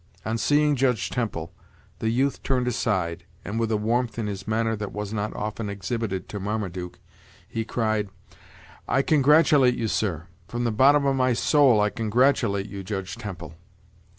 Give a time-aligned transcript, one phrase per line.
[0.25, 1.53] On seeing judge Temple,
[1.99, 5.69] the youth turned aside, and with a warmth in his manner that was not often
[5.69, 6.99] exhibited to Marmaduke,
[7.47, 8.09] he cried:
[8.87, 13.53] "I congratulate you, sir; from the bottom of my soul, I congratulate you, Judge Temple.